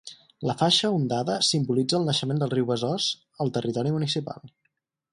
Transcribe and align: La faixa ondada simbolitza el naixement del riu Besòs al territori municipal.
La 0.51 0.53
faixa 0.61 0.89
ondada 0.99 1.35
simbolitza 1.49 1.99
el 1.99 2.09
naixement 2.13 2.41
del 2.45 2.53
riu 2.57 2.69
Besòs 2.73 3.13
al 3.47 3.57
territori 3.59 3.97
municipal. 4.01 4.53